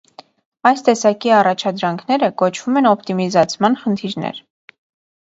[0.69, 4.45] Այս տեսակի առաջադրանքները կոչվում են օպտիմիզացման խնդիրներ։